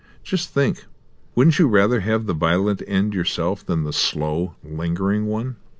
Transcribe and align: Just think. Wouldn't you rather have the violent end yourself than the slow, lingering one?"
Just 0.23 0.49
think. 0.49 0.85
Wouldn't 1.35 1.59
you 1.59 1.67
rather 1.67 1.99
have 1.99 2.25
the 2.25 2.33
violent 2.33 2.81
end 2.87 3.13
yourself 3.13 3.63
than 3.63 3.83
the 3.83 3.93
slow, 3.93 4.55
lingering 4.63 5.27
one?" 5.27 5.57